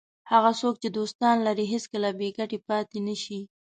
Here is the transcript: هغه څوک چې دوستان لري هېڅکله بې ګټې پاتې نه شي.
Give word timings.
هغه 0.31 0.51
څوک 0.59 0.75
چې 0.81 0.89
دوستان 0.97 1.35
لري 1.47 1.65
هېڅکله 1.73 2.09
بې 2.19 2.29
ګټې 2.37 2.59
پاتې 2.67 2.97
نه 3.07 3.15
شي. 3.23 3.39